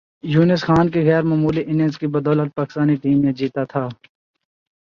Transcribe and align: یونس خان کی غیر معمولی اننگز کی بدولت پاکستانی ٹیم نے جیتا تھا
یونس 0.23 0.61
خان 0.67 0.85
کی 0.93 0.99
غیر 1.01 1.23
معمولی 1.29 1.61
اننگز 1.67 1.95
کی 1.99 2.07
بدولت 2.15 2.49
پاکستانی 2.57 2.95
ٹیم 3.01 3.17
نے 3.25 3.31
جیتا 3.33 3.63
تھا 3.71 3.83